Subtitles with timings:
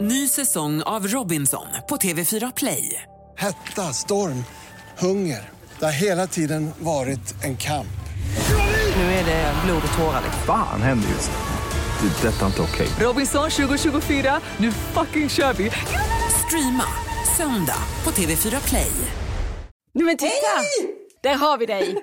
[0.00, 3.02] Ny säsong av Robinson på TV4 Play.
[3.38, 4.44] Hetta, storm,
[4.98, 5.50] hunger.
[5.78, 7.86] Det har hela tiden varit en kamp.
[8.96, 10.22] Nu är det blod och tårar.
[10.46, 12.08] Fan händer just nu.
[12.08, 12.28] Det.
[12.28, 12.88] är Detta är inte okej.
[13.00, 15.70] Robinson 2024, nu fucking kör vi!
[16.46, 16.84] Streama
[17.36, 18.90] söndag på TV4 Play.
[19.94, 20.30] Nej men titta!
[21.22, 21.96] Där har vi dig.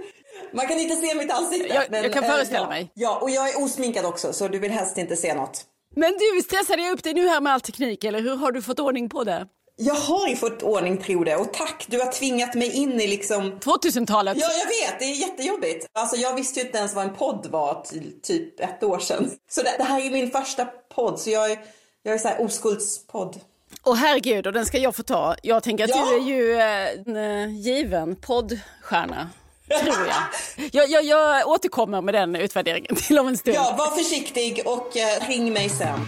[0.54, 1.73] Man kan inte se mitt ansikte.
[1.73, 2.70] Jag- jag kan eh, föreställa ja.
[2.70, 2.91] mig.
[2.93, 5.64] Ja, och jag är osminkad också så du vill helst inte se något.
[5.98, 8.61] Men du, stressade jag upp dig nu här med all teknik eller hur har du
[8.61, 9.48] fått ordning på det?
[9.76, 13.08] Jag har ju fått ordning tror det och tack, du har tvingat mig in i
[13.08, 14.38] liksom 2000-talet?
[14.40, 14.99] Ja, jag vet.
[14.99, 15.88] Det är jättejobbigt.
[15.94, 19.31] Alltså, jag visste ju inte ens vad en podd var till typ ett år sedan.
[19.49, 21.57] Så det, det här är min första podd, så jag är,
[22.04, 23.40] jag är så här oskuldspodd.
[23.84, 25.35] Åh herregud, och den ska jag få ta.
[25.43, 26.05] Jag tänker att Ja.
[26.09, 29.29] du är ju eh, en eh, given poddstjärna.
[29.67, 30.70] Tror jag.
[30.71, 31.03] jag, jag.
[31.03, 33.55] Jag återkommer med den utvärderingen till om en stund.
[33.55, 35.99] Ja, var försiktig och eh, ring mig sen.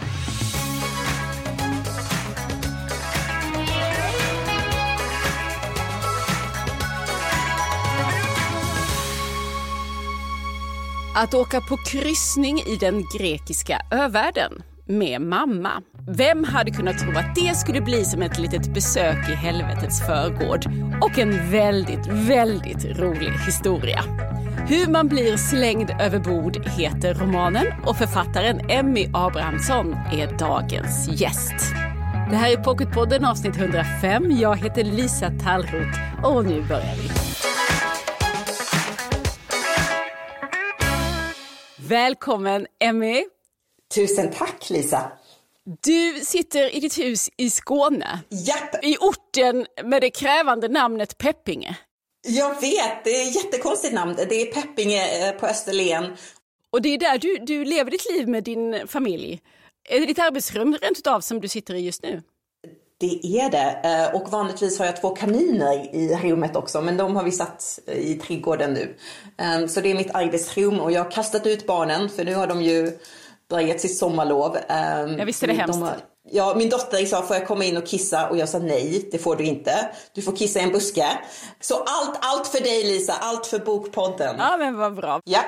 [11.15, 15.81] Att åka på kryssning i den grekiska övärlden med mamma.
[16.07, 20.65] Vem hade kunnat tro att det skulle bli som ett litet besök i helvetets förgård?
[21.01, 23.99] Och en väldigt, väldigt rolig historia.
[24.67, 31.73] Hur man blir slängd över bord heter romanen och författaren Emmy Abrahamsson är dagens gäst.
[32.29, 34.31] Det här är Pocketpodden avsnitt 105.
[34.31, 37.09] Jag heter Lisa Tallroth och nu börjar vi.
[41.87, 43.23] Välkommen Emmy.
[43.95, 45.11] Tusen tack Lisa.
[45.83, 51.77] Du sitter i ditt hus i Skåne, Japp, i orten med det krävande namnet Peppinge.
[52.27, 53.03] jag vet.
[53.03, 54.15] Det är ett jättekonstigt namn.
[54.29, 56.05] Det är Peppinge eh, på Österlen.
[56.71, 59.41] Och det är där du, du lever ditt liv med din familj.
[59.89, 62.21] Är det ditt arbetsrum rent utav som du sitter i just nu?
[62.99, 63.81] Det är det.
[63.83, 67.79] Eh, Och vanligtvis har jag två kaniner i rummet också, men de har vi satt
[67.87, 68.95] i trädgården nu.
[69.37, 72.47] Eh, Så det är mitt arbetsrum och jag har kastat ut barnen för nu har
[72.47, 72.91] de ju
[73.49, 74.55] börjat sitt sommarlov.
[74.57, 75.79] Eh, Ja, visst är det de hemskt.
[75.79, 75.97] har-
[76.31, 78.29] Ja, min dotter sa, får jag komma in och kissa?
[78.29, 79.89] Och jag sa nej, det får du inte.
[80.15, 81.05] Du får kissa i en buske.
[81.59, 84.35] Så allt, allt för dig Lisa, allt för Bokpodden.
[84.39, 85.21] Ja, men vad bra.
[85.25, 85.39] Ja.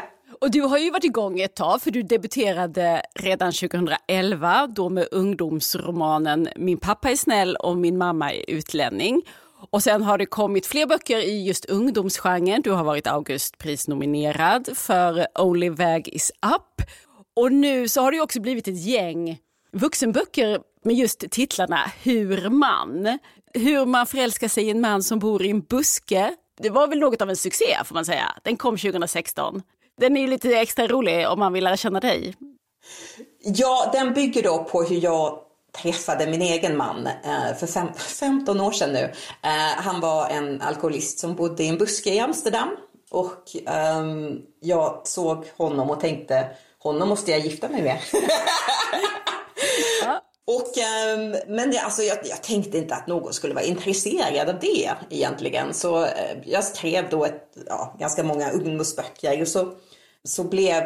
[0.42, 5.08] Och du har ju varit igång ett tag, för du debuterade redan 2011, då med
[5.12, 9.22] ungdomsromanen Min pappa är snäll och min mamma är utlänning.
[9.70, 12.62] Och sen har det kommit fler böcker i just ungdomsgenren.
[12.62, 16.88] Du har varit Augustprisnominerad för Only väg is up.
[17.36, 19.40] Och nu så har det ju också blivit ett gäng
[19.72, 23.20] vuxenböcker med just titlarna Hur man.
[23.54, 26.36] Hur man förälskar sig i en man som bor i en buske.
[26.62, 28.36] Det var väl något av en succé får man säga.
[28.44, 29.62] Den kom 2016.
[30.00, 32.36] Den är ju lite extra rolig om man vill lära känna dig.
[33.44, 35.40] Ja, den bygger då på hur jag
[35.82, 39.12] träffade min egen man eh, för fem, 15 år sedan nu.
[39.44, 42.70] Eh, han var en alkoholist som bodde i en buske i Amsterdam
[43.12, 46.48] och ehm, jag såg honom och tänkte
[46.84, 48.00] honom måste jag gifta mig med.
[50.48, 54.60] Och, ehm, men jag, alltså, jag, jag tänkte inte att någon skulle vara intresserad av
[54.60, 55.74] det egentligen.
[55.74, 59.74] Så eh, jag skrev då ett, ja, ganska många ungdomsböcker och så,
[60.24, 60.84] så blev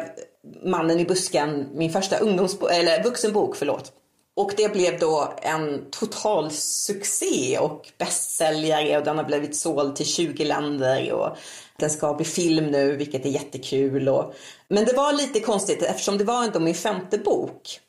[0.64, 3.56] Mannen i busken min första ungdomsbo- eller vuxenbok.
[3.56, 3.92] Förlåt.
[4.36, 10.06] Och det blev då en total succé och bästsäljare och den har blivit såld till
[10.06, 11.36] 20 länder och
[11.78, 14.08] den ska bli film nu vilket är jättekul.
[14.08, 14.34] Och,
[14.68, 17.80] men det var lite konstigt eftersom det var ändå min femte bok.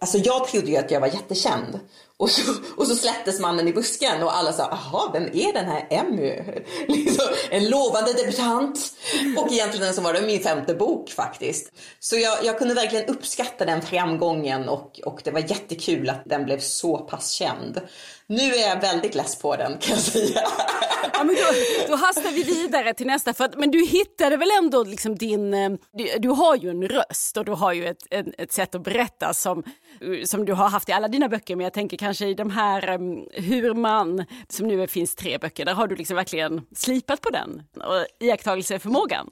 [0.00, 1.80] Alltså jag trodde ju att jag var jättekänd.
[2.16, 5.64] Och så, och så släpptes mannen i busken och alla sa, aha, vem är den
[5.64, 6.42] här Emmy?
[6.88, 8.78] Liksom, en lovande debutant.
[9.38, 11.72] Och egentligen så var det min femte bok faktiskt.
[12.00, 16.44] Så jag, jag kunde verkligen uppskatta den framgången och, och det var jättekul att den
[16.44, 17.80] blev så pass känd.
[18.26, 20.48] Nu är jag väldigt less på den kan jag säga.
[21.18, 21.42] Ja, men då,
[21.88, 23.34] då hastar vi vidare till nästa.
[23.34, 25.54] För att, men du hittade väl ändå liksom din...
[25.54, 28.74] Eh, du, du har ju en röst och du har ju ett, ett, ett sätt
[28.74, 29.62] att berätta som,
[30.00, 31.56] eh, som du har haft i alla dina böcker.
[31.56, 35.64] Men jag tänker kanske i de här um, Hur man, som nu finns tre böcker,
[35.64, 39.30] där har du liksom verkligen slipat på den och iakttagelseförmågan.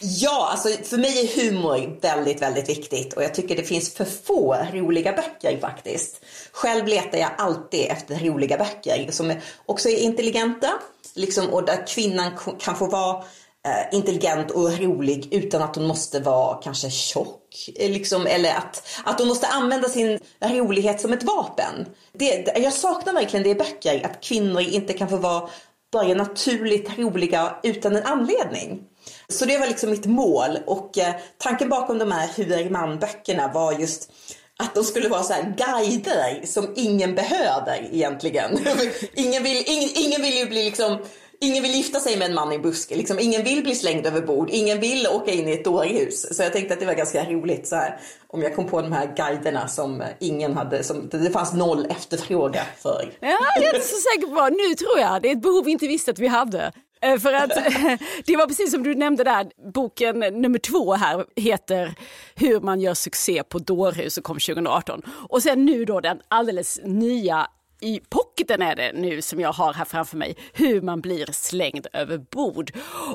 [0.00, 4.04] Ja, alltså för mig är humor väldigt, väldigt viktigt och jag tycker det finns för
[4.04, 6.20] få roliga böcker faktiskt.
[6.52, 9.34] Själv letar jag alltid efter roliga böcker som
[9.66, 10.70] också är intelligenta
[11.14, 12.30] liksom, och där kvinnan
[12.60, 13.24] kan få vara
[13.66, 17.70] eh, intelligent och rolig utan att hon måste vara kanske tjock.
[17.76, 21.86] Eh, liksom, eller att, att hon måste använda sin rolighet som ett vapen.
[22.12, 25.48] Det, jag saknar verkligen det i böcker, att kvinnor inte kan få vara
[25.92, 28.82] bara naturligt roliga utan en anledning.
[29.28, 33.52] Så det var liksom mitt mål och eh, tanken bakom de här Hur är man-böckerna
[33.52, 34.12] var just
[34.58, 38.58] att de skulle vara så här guider som ingen behöver egentligen.
[39.14, 40.98] ingen, vill, ingen, ingen vill ju bli liksom
[41.42, 43.18] Ingen vill gifta sig med en man i buske, liksom.
[43.18, 46.36] ingen vill bli slängd över bord, ingen vill åka in i ett dårhus.
[46.36, 48.92] Så jag tänkte att det var ganska roligt så här, om jag kom på de
[48.92, 53.12] här guiderna som ingen hade, som det fanns noll efterfrågan för.
[53.20, 55.70] Ja, jag är inte så säker på, nu tror jag, det är ett behov vi
[55.70, 56.72] inte visste att vi hade.
[57.02, 57.50] Eh, för att
[58.26, 61.94] det var precis som du nämnde där, boken nummer två här heter
[62.34, 65.02] Hur man gör succé på dårhus och kom 2018.
[65.28, 67.46] Och sen nu då den alldeles nya
[67.82, 71.86] i pocketen är det nu som jag har här framför mig, hur man blir slängd
[71.92, 72.72] över bord.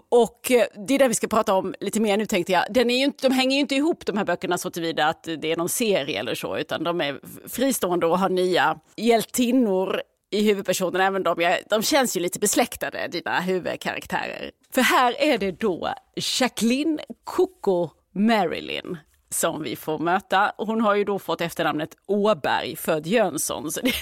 [0.09, 2.63] Och eh, det är det vi ska prata om lite mer nu tänkte jag.
[2.69, 5.23] Den är ju inte, de hänger ju inte ihop de här böckerna så tillvida att
[5.23, 7.19] det är någon serie eller så, utan de är
[7.49, 10.01] fristående och har nya hjältinnor
[10.31, 14.51] i huvudpersonen, även de, de känns ju lite besläktade, dina huvudkaraktärer.
[14.73, 15.93] För här är det då
[16.39, 18.97] Jacqueline Coco Marilyn
[19.29, 20.51] som vi får möta.
[20.57, 23.71] Hon har ju då fått efternamnet Åberg, född Jönsson.
[23.71, 23.93] Så det,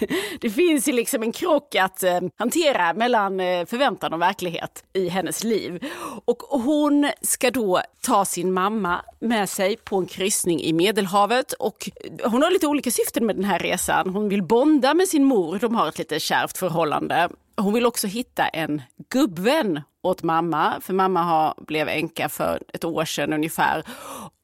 [0.42, 5.10] det finns ju liksom en krock att eh, hantera mellan eh, förväntan och verklighet i
[5.10, 5.86] hennes liv.
[6.26, 11.90] Och hon ska då ta sin mamma med sig på en kryssning i Medelhavet och
[12.24, 14.10] hon har lite olika syften med den här resan.
[14.10, 17.30] Hon vill bonda med sin mor, de har ett lite kärvt förhållande.
[17.58, 22.86] Hon vill också hitta en gubbvän åt mamma, för mamma har, blev änka för ett
[22.86, 23.84] år sedan ungefär.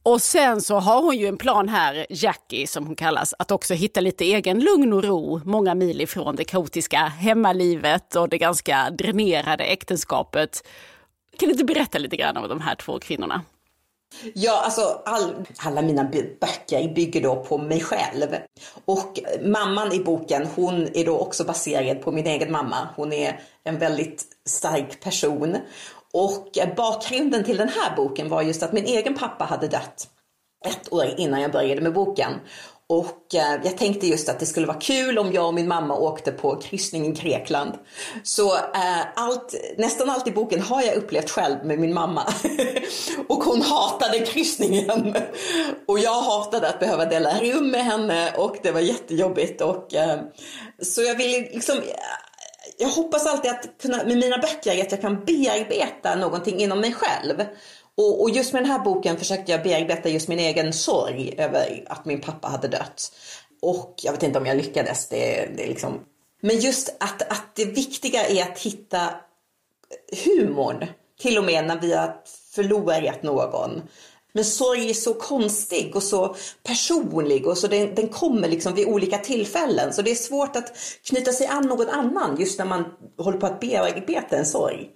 [0.04, 3.74] Och sen så har hon ju en plan här, Jackie som hon kallas, att också
[3.74, 8.90] hitta lite egen lugn och ro många mil ifrån det kaotiska hemmalivet och det ganska
[8.90, 10.68] dränerade äktenskapet.
[11.38, 13.42] Kan du inte berätta lite grann om de här två kvinnorna?
[14.34, 18.28] Ja, alltså all, alla mina böcker bygger då på mig själv.
[18.86, 22.90] Och mamman i boken, hon är då också baserad på min egen mamma.
[22.96, 25.58] Hon är en väldigt stark person.
[26.14, 30.08] Och bakgrunden till den här boken var just att min egen pappa hade dött
[30.66, 32.32] ett år innan jag började med boken.
[32.92, 35.96] Och eh, jag tänkte just att det skulle vara kul om jag och min mamma
[35.96, 37.74] åkte på kryssning i Grekland.
[38.24, 42.34] Så eh, allt, nästan allt i boken har jag upplevt själv med min mamma.
[43.28, 45.16] och hon hatade kryssningen.
[45.88, 49.62] och jag hatade att behöva dela rum med henne och det var jättejobbigt.
[49.62, 50.20] Och, eh,
[50.82, 51.82] så jag ville liksom
[52.82, 56.94] jag hoppas alltid att kunna, med mina böcker att jag kan bearbeta någonting inom mig
[56.94, 57.46] själv.
[57.98, 61.84] Och, och, just med den här boken försökte jag bearbeta just min egen sorg över
[61.88, 63.12] att min pappa hade dött.
[63.62, 65.10] Och jag vet inte om jag lyckades.
[65.10, 66.00] Det, det liksom...
[66.42, 69.10] Men just att, att det viktiga är att hitta
[70.26, 70.86] humorn.
[71.20, 72.16] Till och med när vi har
[72.56, 73.82] förlorat någon.
[74.34, 78.88] Men sorg är så konstig och så personlig och så den, den, kommer liksom vid
[78.88, 79.94] olika tillfällen.
[79.94, 80.74] Så det är svårt att
[81.10, 82.86] knyta sig an någon annan just när man
[83.18, 84.90] håller på att bearbeta en sorg.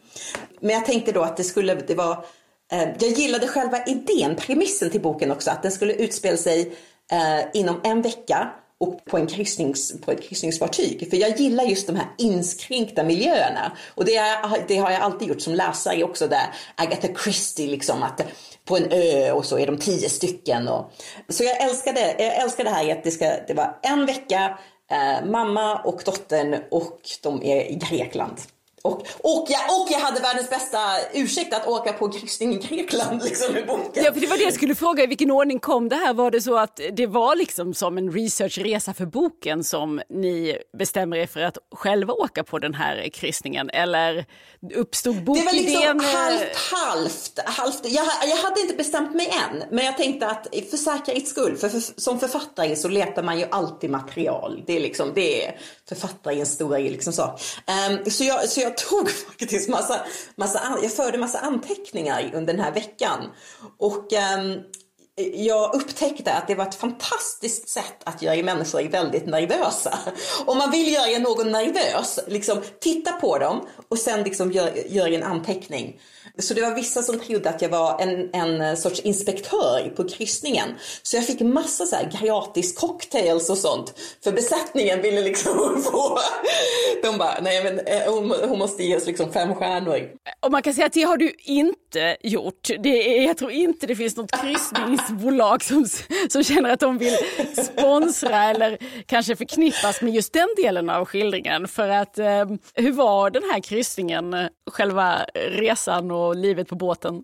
[0.59, 2.25] Men jag tänkte då att det skulle, det var,
[2.71, 6.77] eh, jag gillade själva idén, premissen till boken också, att den skulle utspela sig
[7.11, 11.09] eh, inom en vecka och på, en kryssnings, på ett kryssningsfartyg.
[11.09, 13.77] För jag gillar just de här inskränkta miljöerna.
[13.95, 18.03] Och det, är, det har jag alltid gjort som läsare också där Agatha Christie liksom
[18.03, 18.21] att
[18.65, 20.67] på en ö och så är de tio stycken.
[20.67, 20.91] Och,
[21.29, 24.59] så jag älskade, jag älskar det här att det ska det var en vecka,
[24.91, 28.37] eh, mamma och dottern och de är i Grekland.
[28.85, 30.77] Och, och, jag, och jag hade världens bästa
[31.13, 34.03] ursäkt att åka på kryssning i Grekland liksom, i boken.
[34.03, 36.13] Ja, för det var det jag skulle fråga, i vilken ordning kom det här?
[36.13, 41.17] Var det så att det var liksom som en researchresa för boken som ni bestämmer
[41.17, 43.69] er för att själva åka på den här kryssningen?
[43.69, 44.25] Eller
[44.75, 45.55] uppstod bokidén?
[45.55, 47.39] Det var liksom halvt, halvt.
[47.45, 47.79] halvt.
[47.83, 51.69] Jag, jag hade inte bestämt mig än, men jag tänkte att för säkerhets skull, för,
[51.69, 54.63] för, som författare så letar man ju alltid material.
[54.67, 57.23] Det är liksom, det är författarens stora liksom så.
[57.23, 60.05] Um, så, jag, så jag tog faktiskt massa,
[60.35, 63.19] massa, jag förde massa anteckningar under den här veckan.
[63.77, 64.63] Och um,
[65.33, 69.99] jag upptäckte att det var ett fantastiskt sätt att göra människor väldigt nervösa.
[70.45, 75.11] Om man vill göra någon nervös, liksom titta på dem och sen liksom gör, gör
[75.11, 75.99] en anteckning.
[76.37, 80.69] Så det var vissa som trodde att jag var en, en sorts inspektör på kryssningen.
[81.03, 83.93] Så jag fick massa så här gratis cocktails och sånt.
[84.23, 86.19] För besättningen ville liksom få...
[87.03, 90.09] De bara, nej men eh, hon, hon måste ge oss liksom fem stjärnor.
[90.39, 92.69] Och man kan säga att det har du inte gjort.
[92.79, 95.85] Det är, jag tror inte det finns något kryssnings bolag som,
[96.29, 97.17] som känner att de vill
[97.65, 101.67] sponsra eller kanske förknippas med just den delen av skildringen.
[101.67, 107.23] För att eh, hur var den här kryssningen, själva resan och livet på båten?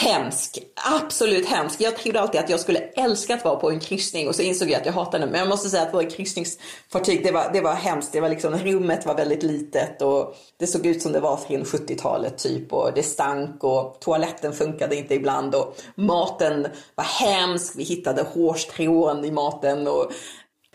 [0.00, 1.80] Hemsk, absolut hemsk.
[1.80, 4.70] Jag trodde alltid att jag skulle älska att vara på en kryssning och så insåg
[4.70, 5.30] jag att jag hatade det.
[5.30, 8.12] Men jag måste säga att våra kryssningsfartyg, det var, det var hemskt.
[8.12, 11.64] Det var liksom, rummet var väldigt litet och det såg ut som det var från
[11.64, 17.72] 70-talet typ och det stank och toaletten funkade inte ibland och maten var hemsk.
[17.76, 20.12] Vi hittade hårstrån i maten och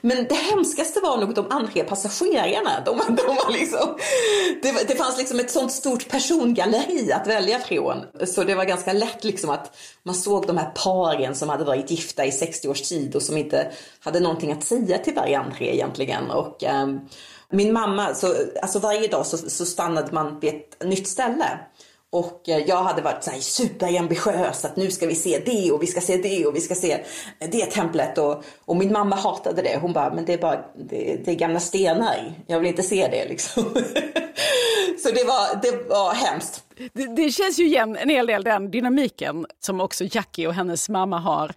[0.05, 2.81] men det hemskaste var nog de andra passagerarna.
[2.85, 3.97] De, de var liksom,
[4.61, 8.03] det, det fanns liksom ett sånt stort persongalleri att välja från.
[8.27, 11.91] Så det var ganska lätt liksom att man såg de här paren som hade varit
[11.91, 16.31] gifta i 60 års tid och som inte hade någonting att säga till varandra egentligen.
[16.31, 17.09] Och, um,
[17.49, 21.59] min mamma, så, alltså varje dag så, så stannade man vid ett nytt ställe.
[22.15, 25.83] Och eh, jag hade varit så här superambitiös att nu ska vi se det och
[25.83, 27.03] vi ska se det och vi ska se
[27.39, 28.17] det templet.
[28.17, 29.77] Och, och min mamma hatade det.
[29.81, 32.33] Hon bara, men det är bara det, det är gamla stenar.
[32.47, 33.63] Jag vill inte se det liksom.
[35.03, 36.63] så det var, det var hemskt.
[36.93, 40.89] Det, det känns ju igen en hel del den dynamiken som också Jackie och hennes
[40.89, 41.51] mamma har.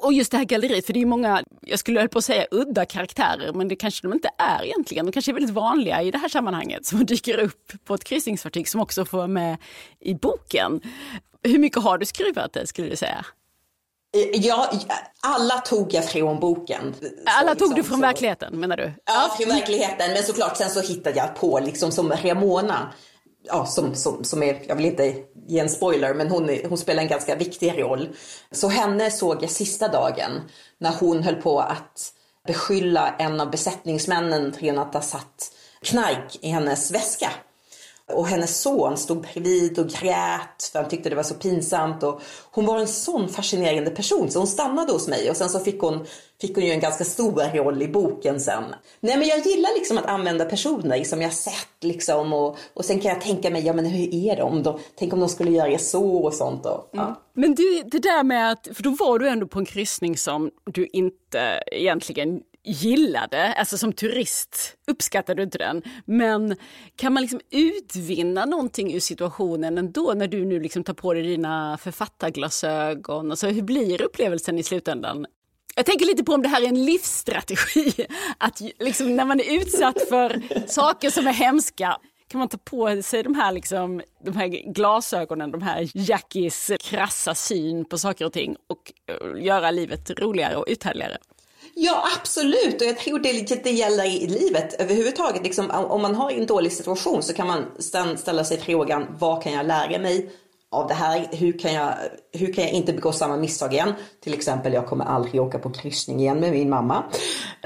[0.00, 2.84] Och just det här galleriet, för det är många, jag skulle på att säga udda
[2.84, 5.06] karaktärer, men det kanske de inte är egentligen.
[5.06, 8.68] De kanske är väldigt vanliga i det här sammanhanget som dyker upp på ett kryssningsfartyg
[8.68, 9.56] som också får vara med
[10.00, 10.80] i boken.
[11.42, 13.26] Hur mycket har du skruvat det skulle du säga?
[14.32, 14.72] Ja,
[15.22, 16.94] alla tog jag från boken.
[17.26, 18.02] Alla tog liksom, du från så...
[18.02, 18.92] verkligheten menar du?
[19.04, 20.12] Ja, från verkligheten.
[20.12, 22.92] Men såklart sen så hittade jag på liksom som Ramona
[23.42, 25.14] ja, som, som, som är, jag vill inte
[25.46, 28.08] ge en spoiler, men hon, hon spelar en ganska viktig roll.
[28.50, 30.40] Så henne såg jag sista dagen
[30.78, 32.12] när hon höll på att
[32.46, 37.30] beskylla en av besättningsmännen för att ha satt knark i hennes väska.
[38.14, 42.02] Och hennes son stod bredvid och grät för han tyckte det var så pinsamt.
[42.02, 45.60] Och hon var en sån fascinerande person så hon stannade hos mig och sen så
[45.60, 46.06] fick hon,
[46.40, 48.64] fick hon ju en ganska stor roll i boken sen.
[49.00, 53.00] Nej men jag gillar liksom att använda personer som jag sett liksom och, och sen
[53.00, 55.78] kan jag tänka mig, ja men hur är de de Tänk om de skulle göra
[55.78, 56.66] så och sånt.
[56.66, 57.02] Och, ja.
[57.02, 57.14] mm.
[57.34, 60.50] Men du, det där med att, för då var du ändå på en kryssning som
[60.64, 66.56] du inte egentligen gillade, alltså som turist uppskattade du inte den, men
[66.96, 71.22] kan man liksom utvinna någonting ur situationen ändå när du nu liksom tar på dig
[71.22, 73.30] dina författarglasögon?
[73.30, 75.26] Alltså, hur blir upplevelsen i slutändan?
[75.76, 78.06] Jag tänker lite på om det här är en livsstrategi,
[78.38, 81.98] att liksom när man är utsatt för saker som är hemska
[82.28, 87.34] kan man ta på sig de här, liksom, de här glasögonen, de här Jackies krassa
[87.34, 91.18] syn på saker och ting och eh, göra livet roligare och uthärdligare?
[91.82, 92.80] Ja, absolut.
[92.80, 95.42] Och jag tror det, det gäller i livet överhuvudtaget.
[95.42, 97.64] Liksom, om man har en dålig situation så kan man
[98.16, 100.30] ställa sig frågan, vad kan jag lära mig
[100.70, 101.28] av det här?
[101.32, 101.94] Hur kan jag,
[102.32, 103.92] hur kan jag inte begå samma misstag igen?
[104.20, 107.04] Till exempel, jag kommer aldrig åka på kryssning igen med min mamma.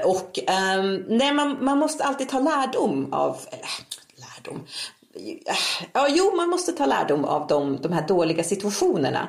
[0.05, 0.39] Och
[0.77, 3.69] um, nej, man, man måste alltid ta lärdom av, eller
[4.15, 4.67] lärdom,
[5.93, 9.27] Ja, jo, man måste ta lärdom av de, de här dåliga situationerna.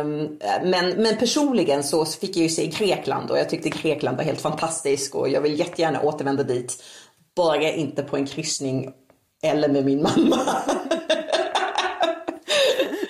[0.00, 4.24] Um, men, men personligen så fick jag ju se Grekland och jag tyckte Grekland var
[4.24, 6.82] helt fantastiskt och jag vill jättegärna återvända dit.
[7.36, 8.92] Bara inte på en kryssning
[9.42, 10.38] eller med min mamma.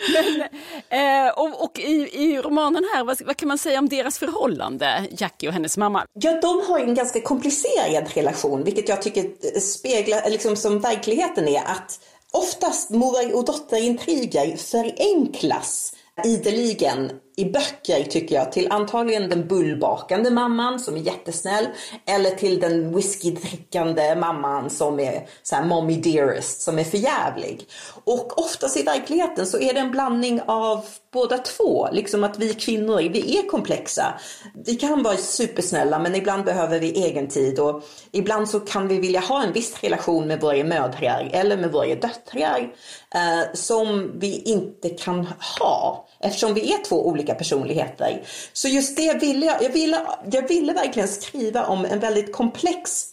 [0.12, 0.48] men,
[0.90, 5.06] eh, och, och i, i, romanen här, vad, vad, kan man säga om deras förhållande,
[5.10, 6.04] Jackie och hennes mamma?
[6.12, 10.80] Ja, de har en ganska komplicerad relation, vilket jag tycker eh, speglar, eh, liksom som
[10.80, 12.00] verkligheten är, att
[12.32, 15.92] oftast mor och dotterintriger förenklas
[16.24, 21.66] ideligen i böcker tycker jag till antagligen den bullbakande mamman som är jättesnäll
[22.06, 27.68] eller till den whiskydrickande mamman som är så här mommy dearest som är förjävlig.
[28.04, 31.88] Och oftast i verkligheten så är det en blandning av båda två.
[31.92, 34.20] Liksom att vi kvinnor, vi är komplexa.
[34.64, 38.98] Vi kan vara supersnälla men ibland behöver vi egen tid och ibland så kan vi
[38.98, 42.72] vilja ha en viss relation med våra mödrar eller med våra döttrar
[43.14, 45.28] eh, som vi inte kan
[45.60, 48.22] ha eftersom vi är två olika personligheter.
[48.52, 53.04] Så just det ville jag, jag ville, jag ville verkligen skriva om en väldigt komplex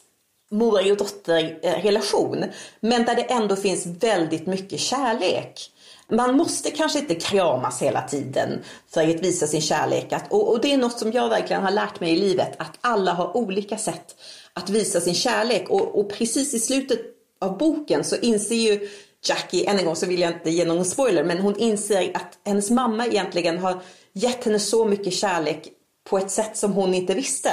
[0.52, 2.46] mor och dotterrelation,
[2.80, 5.72] men där det ändå finns väldigt mycket kärlek.
[6.10, 10.14] Man måste kanske inte kramas hela tiden för att visa sin kärlek.
[10.30, 13.14] Och, och, det är något som jag verkligen har lärt mig i livet, att alla
[13.14, 14.16] har olika sätt
[14.54, 15.70] att visa sin kärlek.
[15.70, 17.00] Och, och precis i slutet
[17.42, 18.90] av boken så inser ju
[19.29, 22.39] Jackie, än en gång så vill jag inte ge någon spoiler, men hon inser att
[22.46, 23.82] hennes mamma egentligen har
[24.13, 25.67] gett henne så mycket kärlek
[26.10, 27.50] på ett sätt som hon inte visste.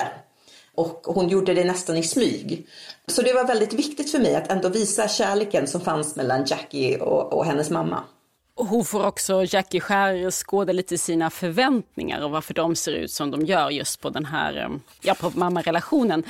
[0.74, 2.66] Och hon gjorde det nästan i smyg.
[3.06, 6.98] Så det var väldigt viktigt för mig att ändå visa kärleken som fanns mellan Jackie
[6.98, 8.04] och, och hennes mamma.
[8.54, 13.46] hon får också, Jackie skärskåda lite sina förväntningar och varför de ser ut som de
[13.46, 14.68] gör just på den här, eh,
[15.02, 16.24] ja på mammarelationen.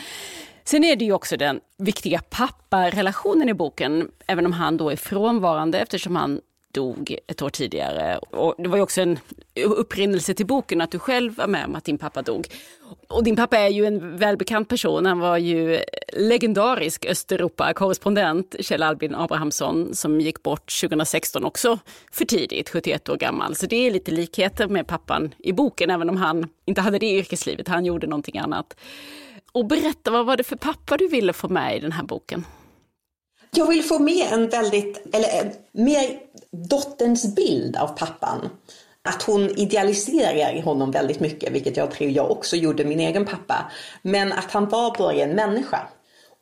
[0.65, 4.97] Sen är det ju också den viktiga papparelationen i boken, även om han då är
[4.97, 6.41] frånvarande eftersom han
[6.73, 8.19] dog ett år tidigare.
[8.19, 9.19] Och det var ju också en
[9.65, 12.47] upprinnelse till boken att du själv var med om att din pappa dog.
[13.09, 15.07] Och din pappa är ju en välbekant person.
[15.07, 15.81] Han var ju
[16.13, 21.79] legendarisk Östeuropa-korrespondent, Kjell Albin Abrahamsson, som gick bort 2016 också
[22.13, 23.55] för tidigt, 71 år gammal.
[23.55, 27.11] Så det är lite likheter med pappan i boken, även om han inte hade det
[27.11, 28.75] yrkeslivet, han gjorde någonting annat.
[29.53, 32.45] Och berätta, vad var det för pappa du ville få med i den här boken?
[33.55, 36.19] Jag vill få med en väldigt, eller eh, mer
[36.69, 38.49] dotterns bild av pappan.
[39.05, 43.71] Att hon idealiserar honom väldigt mycket, vilket jag tror jag också gjorde min egen pappa.
[44.03, 45.89] Men att han var bara en människa.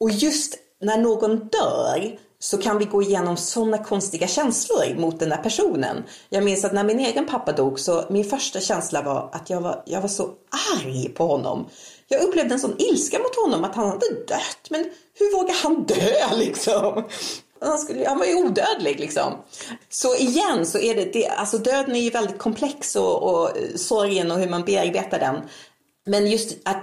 [0.00, 5.28] Och just när någon dör så kan vi gå igenom sådana konstiga känslor mot den
[5.28, 6.04] där personen.
[6.28, 9.60] Jag minns att när min egen pappa dog så min första känsla var att jag
[9.60, 10.30] var, jag var så
[10.76, 11.68] arg på honom.
[12.12, 14.66] Jag upplevde en sån ilska mot honom att han hade dött.
[14.70, 17.04] Men hur vågar han dö liksom?
[17.60, 19.32] Han, skulle, han var ju odödlig liksom.
[19.88, 23.76] Så igen så är det, det alltså döden är ju väldigt komplex och, och eh,
[23.76, 25.36] sorgen och hur man bearbetar den.
[26.06, 26.82] Men just att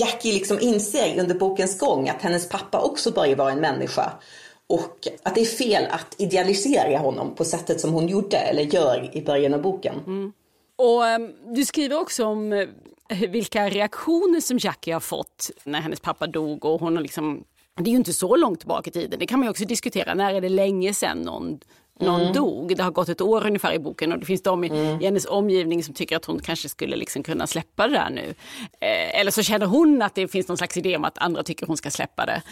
[0.00, 4.12] Jackie liksom inser under bokens gång att hennes pappa också börjar vara en människa.
[4.66, 9.10] Och att det är fel att idealisera honom på sättet som hon gjorde eller gör
[9.12, 9.94] i början av boken.
[10.06, 10.32] Mm.
[10.76, 12.68] Och um, Du skriver också om uh,
[13.28, 17.44] vilka reaktioner som Jackie har fått när hennes pappa dog och hon har liksom
[17.76, 19.18] det är ju inte så långt tillbaka i tiden.
[19.18, 20.14] Det kan man också diskutera.
[20.14, 21.60] När är det länge sedan någon,
[22.00, 22.32] någon mm.
[22.32, 22.76] dog?
[22.76, 25.00] Det har gått ett år ungefär i boken och det finns de i, mm.
[25.00, 28.34] i hennes omgivning som tycker att hon kanske skulle liksom kunna släppa det där nu.
[28.80, 31.66] Eh, eller så känner hon att det finns någon slags idé om att andra tycker
[31.66, 32.42] hon ska släppa det.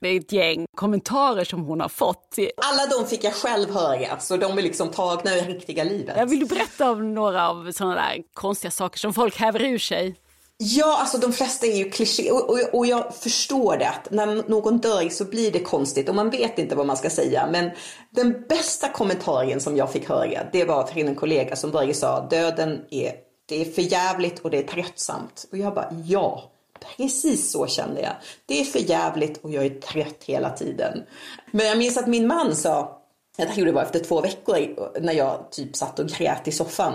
[0.00, 2.36] Är ett gäng kommentarer som hon har fått.
[2.56, 6.16] Alla de fick jag själv höra, så de är liksom tagna ur riktiga livet.
[6.16, 9.78] Jag vill du berätta om några av sådana där konstiga saker som folk häver ur
[9.78, 10.16] sig?
[10.60, 14.48] Ja, alltså de flesta är ju kliché och, och, och, jag förstår det att när
[14.48, 17.48] någon dör så blir det konstigt och man vet inte vad man ska säga.
[17.52, 17.70] Men
[18.10, 22.26] den bästa kommentaren som jag fick höra, det var från en kollega som började sa
[22.30, 23.12] döden är,
[23.48, 25.46] det är för jävligt och det är tröttsamt.
[25.52, 26.52] Och jag bara ja,
[26.96, 28.12] precis så kände jag.
[28.46, 31.02] Det är för jävligt och jag är trött hela tiden.
[31.50, 32.98] Men jag minns att min man sa
[33.38, 36.92] jag gjorde det bara efter två veckor när jag typ satt och grät i soffan.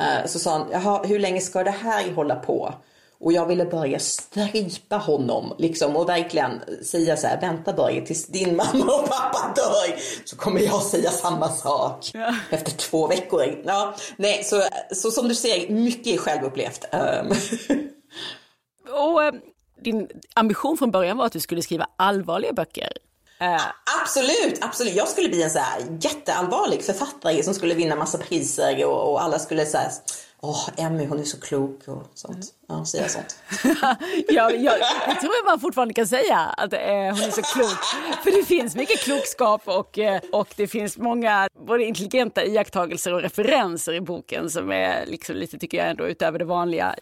[0.00, 2.74] Eh, så sa han, Jaha, hur länge ska det här hålla på?
[3.20, 8.26] Och jag ville börja strypa honom liksom, och verkligen säga så här, vänta Börje tills
[8.26, 12.34] din mamma och pappa dör så kommer jag säga samma sak ja.
[12.50, 13.62] efter två veckor.
[13.64, 14.62] Ja, nej, så,
[14.94, 16.84] så som du ser, mycket är självupplevt.
[18.92, 19.34] Och äh,
[19.80, 22.92] din ambition från början var att du skulle skriva allvarliga böcker.
[23.42, 23.60] Uh.
[24.02, 24.94] Absolut, absolut.
[24.94, 25.60] Jag skulle bli en så
[26.00, 29.78] jätteallvarlig författare som skulle vinna massa priser och, och alla skulle så
[30.44, 32.46] Åh, oh, Emmy hon är så klok och sånt.
[32.68, 33.36] Ja, säga sånt.
[34.28, 37.84] ja, jag, jag tror man fortfarande kan säga att eh, hon är så klok.
[38.24, 43.22] För det finns mycket klokskap och, eh, och det finns många både intelligenta iakttagelser och
[43.22, 46.94] referenser i boken som är liksom lite, tycker jag, ändå utöver det vanliga.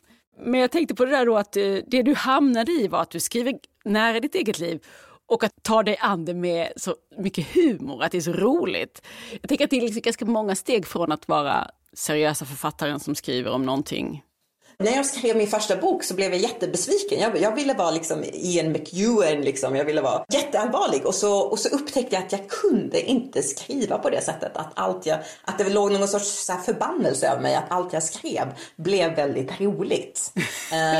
[0.43, 3.11] Men jag tänkte på det där då att eh, det du hamnade i var att
[3.11, 4.83] du skriver nära ditt eget liv
[5.27, 9.03] och att ta dig an det med så mycket humor, att det är så roligt.
[9.41, 13.15] Jag tänker att det är liksom ganska många steg från att vara seriösa författaren som
[13.15, 14.23] skriver om någonting
[14.81, 17.21] när jag skrev min första bok så blev jag jättebesviken.
[17.21, 19.77] Jag, jag ville vara liksom Ian McEwan, liksom.
[19.77, 21.07] jag ville vara jätteallvarlig.
[21.07, 24.57] Och så, och så upptäckte jag att jag kunde inte skriva på det sättet.
[24.57, 28.03] Att, allt jag, att det låg någon sorts så förbannelse över mig, att allt jag
[28.03, 30.33] skrev blev väldigt roligt.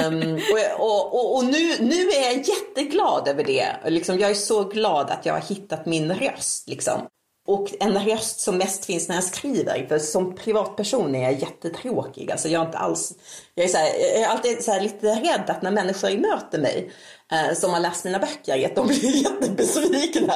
[0.07, 0.35] um,
[0.79, 3.67] och och, och, och nu, nu är jag jätteglad över det.
[3.87, 6.69] Liksom, jag är så glad att jag har hittat min röst.
[6.69, 7.01] Liksom.
[7.47, 9.87] Och en röst som mest finns när jag skriver.
[9.89, 12.31] För som privatperson är jag jättetråkig.
[12.31, 13.13] Alltså jag är inte alls...
[13.55, 16.91] Jag är, så här, jag är alltid så lite rädd att när människor möter mig
[17.33, 20.33] eh, som har läst mina böcker, att de blir jättebesvikna.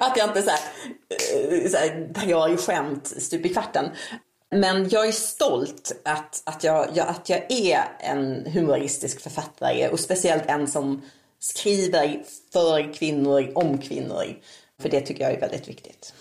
[0.00, 0.60] Att jag inte så här,
[1.10, 3.90] eh, så här, drar skämt stup i kvarten.
[4.50, 10.00] Men jag är stolt att, att, jag, jag, att jag är en humoristisk författare och
[10.00, 11.02] speciellt en som
[11.40, 14.24] skriver för kvinnor, om kvinnor.
[14.82, 16.14] För det tycker jag är väldigt viktigt.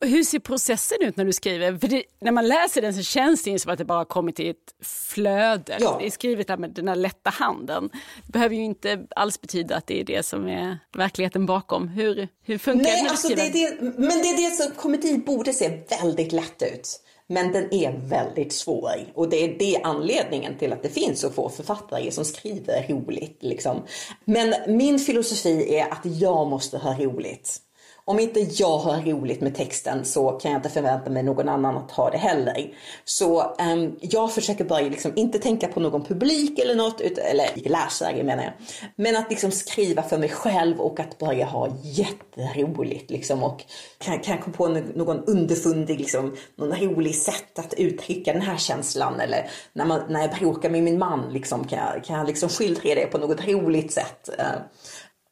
[0.00, 1.78] Hur ser processen ut när du skriver?
[1.78, 4.48] För det, när man läser den så känns det som att det bara kommit i
[4.48, 5.76] ett flöde.
[5.80, 5.96] Ja.
[6.00, 7.90] Det är skrivet med den här lätta handen.
[8.26, 11.88] Det behöver ju inte alls betyda att det är det som är verkligheten bakom.
[11.88, 13.10] Hur, hur funkar Nej, det?
[13.10, 17.00] Alltså det, det men det är det som komedi borde se väldigt lätt ut.
[17.26, 21.30] Men den är väldigt svår och det är det anledningen till att det finns så
[21.30, 23.38] få författare som skriver roligt.
[23.40, 23.82] Liksom.
[24.24, 27.62] Men min filosofi är att jag måste ha roligt
[28.08, 31.76] om inte jag har roligt med texten så kan jag inte förvänta mig någon annan
[31.76, 32.74] att ha det heller.
[33.04, 38.22] Så um, jag försöker bara liksom inte tänka på någon publik eller något, eller läsare
[38.24, 38.52] menar jag.
[38.96, 43.64] Men att liksom skriva för mig själv och att bara ha jätteroligt liksom och
[43.98, 44.68] kan, kan jag komma på
[44.98, 50.20] någon underfundig, liksom, någon rolig sätt att uttrycka den här känslan eller när, man, när
[50.20, 53.46] jag bråkar med min man liksom, kan jag, kan jag liksom skildra det på något
[53.46, 54.30] roligt sätt.
[54.38, 54.60] Uh,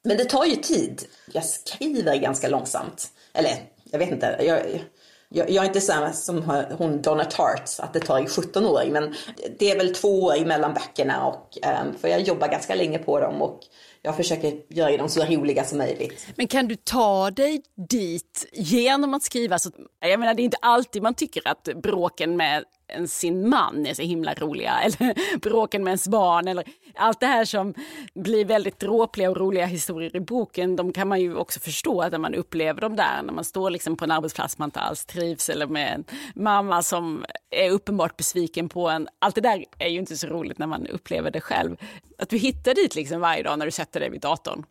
[0.07, 1.05] men det tar ju tid.
[1.33, 3.11] Jag skriver ganska långsamt.
[3.33, 3.53] Eller,
[3.85, 4.37] jag vet inte.
[4.41, 4.81] Jag,
[5.29, 6.43] jag, jag är inte samma som
[6.79, 8.83] hon Donna Tartt, att det tar 17 år.
[8.91, 9.15] Men
[9.59, 11.27] det är väl två år mellan böckerna.
[11.27, 13.43] Och, um, för jag jobbar ganska länge på dem.
[13.43, 13.61] Och
[14.03, 16.27] jag försöker göra dem så roliga som möjligt.
[16.37, 19.59] Men kan du ta dig dit genom att skriva?
[19.59, 22.65] Så, jag menar, det är inte alltid man tycker att bråken med
[23.09, 27.45] sin man är så himla roliga, eller bråken med ens barn, eller allt det här
[27.45, 27.75] som
[28.15, 32.13] blir väldigt dråpliga och roliga historier i boken, de kan man ju också förstå att
[32.13, 35.05] när man upplever dem där, när man står liksom på en arbetsplats man inte alls
[35.05, 39.09] trivs, eller med en mamma som är uppenbart besviken på en.
[39.19, 41.77] Allt det där är ju inte så roligt när man upplever det själv.
[42.19, 44.65] Att du hittar dit liksom varje dag när du sätter dig vid datorn.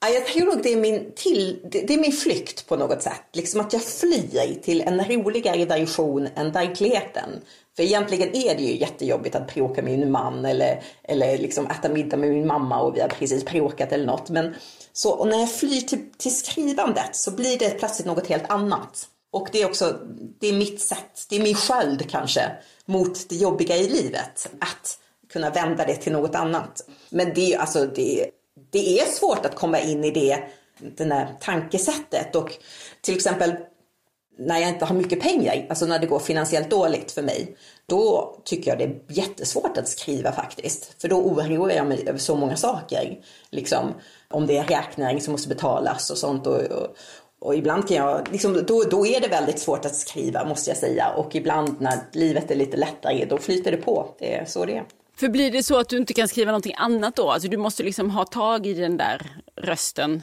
[0.00, 3.22] Jag tror nog det är, min till, det är min flykt på något sätt.
[3.32, 7.30] Liksom att jag flyr till en roligare version än verkligheten.
[7.76, 11.88] För egentligen är det ju jättejobbigt att bråka med min man eller, eller liksom äta
[11.88, 14.30] middag med min mamma och vi har precis bråkat eller något.
[14.30, 14.54] Men
[14.92, 19.08] så, och när jag flyr till, till skrivandet så blir det plötsligt något helt annat.
[19.30, 19.98] Och det är också,
[20.40, 22.52] det är mitt sätt, det är min sköld kanske
[22.86, 24.48] mot det jobbiga i livet.
[24.60, 24.98] Att
[25.32, 26.88] kunna vända det till något annat.
[27.10, 28.30] Men det är alltså, det,
[28.70, 30.38] det är svårt att komma in i det,
[30.96, 32.36] det där tankesättet.
[32.36, 32.52] Och
[33.00, 33.52] till exempel
[34.38, 38.34] när jag inte har mycket pengar, alltså när det går finansiellt dåligt för mig, då
[38.44, 41.02] tycker jag det är jättesvårt att skriva faktiskt.
[41.02, 43.18] För då oroar jag mig över så många saker.
[43.50, 43.94] Liksom,
[44.30, 46.46] om det är räkningar som måste betalas och sånt.
[46.46, 46.96] Och, och,
[47.40, 50.76] och ibland kan jag, liksom, då, då är det väldigt svårt att skriva måste jag
[50.76, 51.08] säga.
[51.16, 54.14] Och ibland när livet är lite lättare, då flyter det på.
[54.18, 54.84] Det är så det är.
[55.18, 57.30] För blir det så att du inte kan skriva någonting annat då?
[57.30, 60.22] Alltså du måste liksom ha tag i den där rösten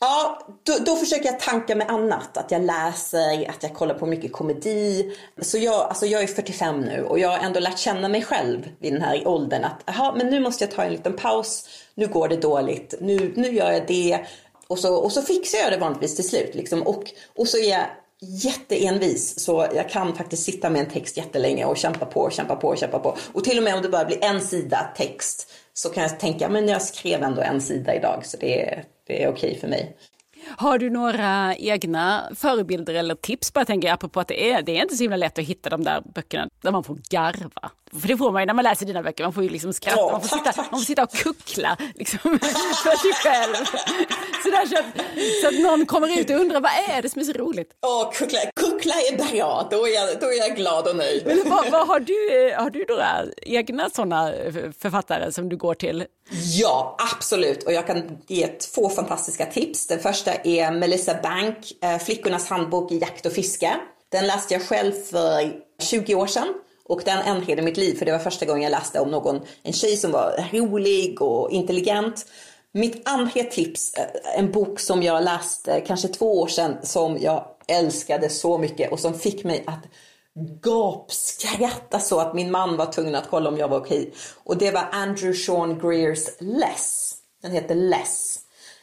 [0.00, 2.36] Ja, då, då, försöker jag tanka med annat.
[2.36, 5.16] Att jag läser, att jag kollar på mycket komedi.
[5.38, 8.68] Så jag, alltså jag är 45 nu och jag har ändå lärt känna mig själv
[8.78, 9.64] vid den här åldern.
[9.64, 11.68] Att aha, men nu måste jag ta en liten paus.
[11.94, 12.94] Nu går det dåligt.
[13.00, 14.18] Nu, nu gör jag det.
[14.66, 16.54] Och så, och så fixar jag det vanligtvis till slut.
[16.54, 16.82] Liksom.
[16.82, 17.04] Och,
[17.36, 17.86] och så är jag
[18.28, 22.76] jätteenvis så jag kan faktiskt sitta med en text jättelänge och kämpa på, kämpa på,
[22.76, 23.16] kämpa på.
[23.32, 26.48] Och till och med om det bara blir en sida text så kan jag tänka,
[26.48, 29.96] men jag skrev ändå en sida idag så det, det är okej för mig.
[30.46, 33.52] Har du några egna förebilder eller tips?
[33.52, 35.70] Bara tänker jag apropå att det är, det är inte så himla lätt att hitta
[35.70, 37.70] de där böckerna där man får garva.
[38.00, 40.00] För det får man ju när man läser dina böcker, man får ju liksom skratta,
[40.00, 42.18] ja, man, får sitta, man får sitta och kuckla liksom,
[42.84, 43.54] för sig själv.
[44.42, 44.84] Så, där, så, att,
[45.42, 47.70] så att någon kommer ut och undrar vad är det som är så roligt?
[47.86, 51.22] Åh, kuckla, kuckla är bra, då är jag, då är jag glad och nöjd.
[51.26, 54.32] Men vad, vad har, du, har du några egna sådana
[54.78, 56.04] författare som du går till?
[56.58, 57.62] Ja, absolut.
[57.62, 59.86] Och jag kan ge två fantastiska tips.
[59.86, 63.76] Den första är Melissa Bank, eh, Flickornas handbok i jakt och fiske.
[64.12, 65.52] Den läste jag själv för
[65.82, 66.54] 20 år sedan.
[66.88, 69.72] Och den ändrade mitt liv för det var första gången jag läste om någon, en
[69.72, 72.26] tjej som var rolig och intelligent.
[72.72, 77.44] Mitt andra tips, eh, en bok som jag läste kanske två år sedan som jag
[77.68, 79.84] älskade så mycket och som fick mig att
[80.62, 84.12] gapskratta så att min man var tvungen att kolla om jag var okej.
[84.44, 87.14] Och det var Andrew Sean Greers Less.
[87.42, 88.40] Den heter Less.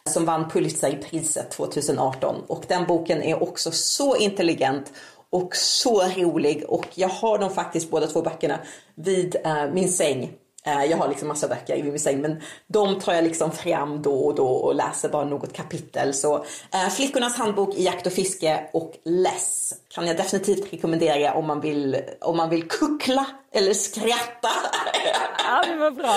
[0.10, 2.36] Som vann Pulitzerpriset 2018.
[2.48, 4.92] Och den boken är också så intelligent
[5.32, 6.64] och så rolig.
[6.68, 8.60] Och jag har dem faktiskt båda två böckerna
[8.96, 10.34] vid eh, min säng.
[10.66, 14.02] Eh, jag har liksom massa böcker i min säng men de tar jag liksom fram
[14.02, 16.14] då och då och läser bara något kapitel.
[16.14, 16.36] Så
[16.74, 21.62] eh, Flickornas handbok i jakt och fiske och Less kan jag definitivt rekommendera om man
[21.62, 24.50] vill, om man vill kuckla eller skratta.
[25.48, 26.16] ja, det var bra.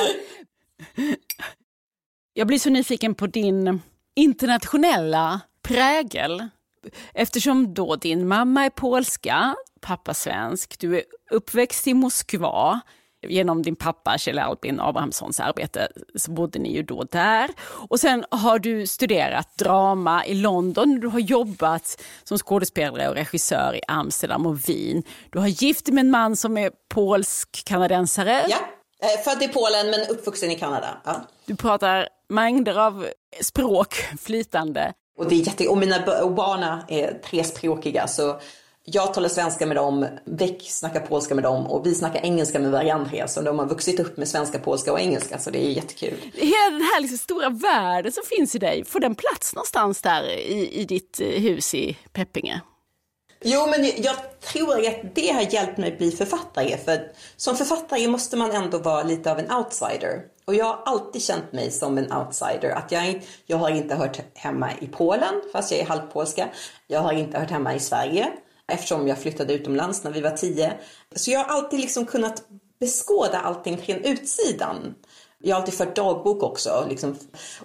[2.33, 3.83] Jag blir så nyfiken på din
[4.15, 6.49] internationella prägel.
[7.15, 12.81] Eftersom då din mamma är polska, pappa svensk, du är uppväxt i Moskva.
[13.29, 17.51] Genom din pappa Kjell Albin Abrahamssons arbete så bodde ni ju då där.
[17.89, 21.01] Och sen har du studerat drama i London.
[21.01, 25.03] Du har jobbat som skådespelare och regissör i Amsterdam och Wien.
[25.31, 28.45] Du har gift med en man som är polsk-kanadensare.
[28.49, 28.57] Ja,
[29.03, 31.01] eh, född i Polen men uppvuxen i Kanada.
[31.05, 31.21] Ja.
[31.47, 33.07] Du pratar mängder av
[33.43, 34.93] språk flytande.
[35.17, 35.99] Och, det är jätte, och mina
[36.31, 38.41] barn är trespråkiga så
[38.87, 42.71] jag talar svenska med dem, Beck snackar polska med dem och vi snackar engelska med
[42.71, 43.29] varandra.
[43.29, 46.15] Så de har vuxit upp med svenska, polska och engelska så det är jättekul.
[46.35, 50.31] Hela den här liksom stora världen som finns i dig, får den plats någonstans där
[50.31, 52.61] i, i ditt eh, hus i Peppinge?
[53.45, 56.77] Jo, men jag tror att det har hjälpt mig att bli författare.
[56.79, 60.21] För som författare måste man ändå vara lite av en outsider.
[60.45, 62.71] Och jag har alltid känt mig som en outsider.
[62.71, 66.49] Att jag, jag har inte hört hemma i Polen, fast jag är halvpolska.
[66.87, 68.33] Jag har inte hört hemma i Sverige,
[68.69, 70.73] eftersom jag flyttade utomlands när vi var tio.
[71.15, 72.43] Så jag har alltid liksom kunnat
[72.81, 74.95] beskåda allting från utsidan.
[75.39, 76.87] Jag har alltid fört dagbok också.
[76.89, 77.17] Liksom.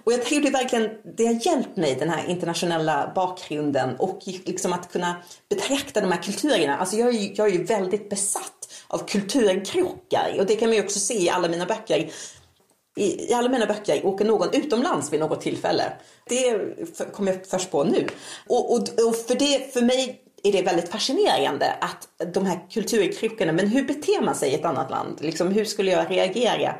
[0.04, 4.72] Och jag tror det verkligen det har hjälpt mig, den här internationella bakgrunden och liksom
[4.72, 5.16] att kunna
[5.48, 6.76] betrakta de här kulturerna.
[6.76, 10.76] Alltså jag, är, ju, jag är ju väldigt besatt av kulturkrockar och det kan man
[10.76, 12.10] ju också se i alla mina böcker.
[13.00, 15.92] I, i alla mina böcker åker någon utomlands vid något tillfälle.
[16.28, 16.58] Det
[17.12, 18.06] kom jag först på nu.
[18.46, 23.52] Och, och, och för, det, för mig är det väldigt fascinerande att de här kulturkrockarna,
[23.52, 25.18] men hur beter man sig i ett annat land?
[25.20, 26.74] Liksom, hur skulle jag reagera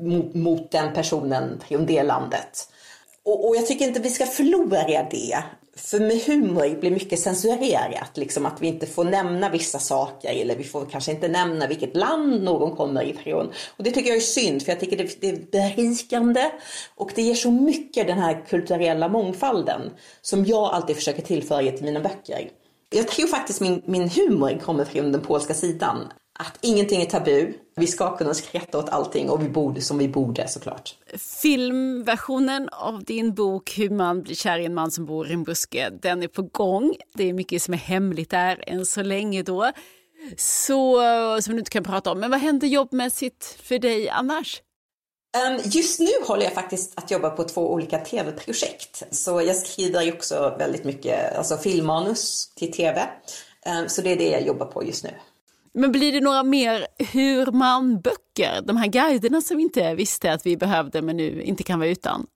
[0.00, 2.68] mot, mot den personen från det landet?
[3.24, 5.42] Och, och, jag tycker inte vi ska förlora det.
[5.82, 10.56] För med humor blir mycket censurerat, liksom att vi inte får nämna vissa saker eller
[10.56, 13.52] vi får kanske inte nämna vilket land någon kommer ifrån.
[13.76, 16.50] Och det tycker jag är synd, för jag tycker det, det är berikande
[16.94, 19.80] och det ger så mycket den här kulturella mångfalden
[20.22, 22.50] som jag alltid försöker tillföra till mina böcker.
[22.90, 26.12] Jag tror faktiskt min, min humor kommer från den polska sidan.
[26.40, 30.08] Att ingenting är tabu, vi ska kunna skratta åt allting och vi borde som vi
[30.08, 30.94] borde såklart.
[31.42, 35.44] Filmversionen av din bok Hur man blir kär i en man som bor i en
[35.44, 36.94] buske, den är på gång.
[37.14, 39.72] Det är mycket som är hemligt där än så länge då.
[40.36, 41.00] Så,
[41.42, 42.20] som du inte kan prata om.
[42.20, 44.62] Men vad händer jobbmässigt för dig annars?
[45.36, 49.02] Ehm, just nu håller jag faktiskt att jobba på två olika tv-projekt.
[49.10, 53.08] Så jag skriver ju också väldigt mycket alltså filmmanus till tv.
[53.66, 55.10] Ehm, så det är det jag jobbar på just nu.
[55.74, 58.62] Men blir det några mer hur man-böcker?
[58.62, 61.88] De här guiderna som vi inte visste att vi behövde men nu inte kan vara
[61.88, 62.26] utan?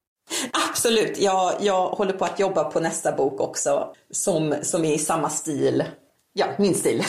[0.70, 4.98] Absolut, jag, jag håller på att jobba på nästa bok också som, som är i
[4.98, 5.84] samma stil.
[6.32, 7.02] Ja, min stil.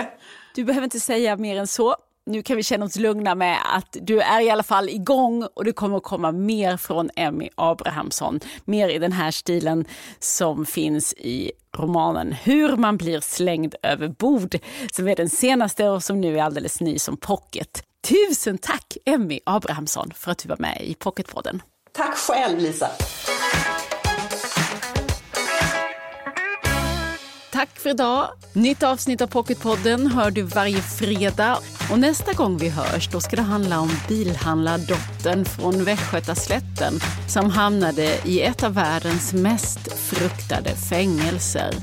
[0.54, 1.96] du behöver inte säga mer än så
[2.28, 5.64] nu kan vi känna oss lugna med att du är i alla fall igång och
[5.64, 8.40] det kommer komma mer från Emmy Abrahamsson.
[8.64, 9.84] Mer i den här stilen
[10.18, 14.58] som finns i romanen Hur man blir slängd över bord
[14.92, 17.82] som är den senaste och som nu är alldeles ny som pocket.
[18.08, 21.62] Tusen tack Emmy Abrahamsson för att du var med i Pocketpodden.
[21.92, 22.88] Tack själv Lisa.
[27.58, 28.28] Tack för idag.
[28.52, 31.58] Nytt avsnitt av Pocketpodden hör du varje fredag.
[31.90, 36.94] Och nästa gång vi hörs då ska det handla om bilhandlardottern från Västgötaslätten
[37.28, 41.74] som hamnade i ett av världens mest fruktade fängelser.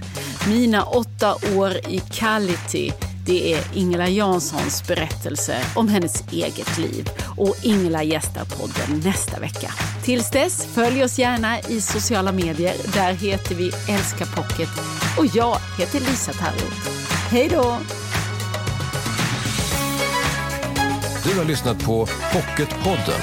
[0.48, 2.92] Mina åtta år i Kality
[3.26, 7.10] det är Ingela Janssons berättelse om hennes eget liv.
[7.38, 9.72] Och Ingela gästar podden nästa vecka.
[10.04, 12.76] Tills dess, följ oss gärna i sociala medier.
[12.94, 14.70] Där heter vi Älska Pocket.
[15.18, 16.74] Och jag heter Lisa Tarrot.
[17.30, 17.78] Hej då!
[21.24, 23.22] Du har lyssnat på Pocketpodden.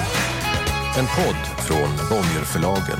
[0.97, 2.99] En podd från Bonnierförlagen.